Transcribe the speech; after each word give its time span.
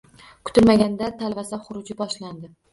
Kutilmaganda 0.49 1.11
talvasa 1.21 1.63
xuruji 1.69 2.01
boshlandi 2.05 2.55